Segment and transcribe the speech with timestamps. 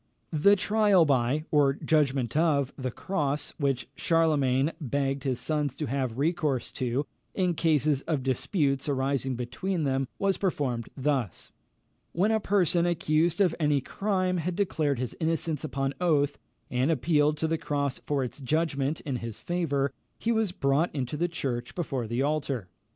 [0.33, 6.17] The trial by, or judgment of, the cross, which Charlemagne begged his sons to have
[6.17, 11.51] recourse to, in case of disputes arising between them, was performed thus:
[12.13, 16.39] When a person accused of any crime had declared his innocence upon oath,
[16.71, 21.15] and appealed to the cross for its judgment in his favour, he was brought into
[21.15, 22.69] the church, before the altar.